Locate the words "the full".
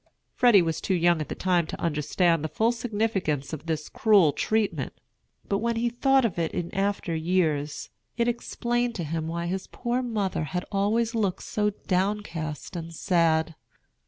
2.43-2.71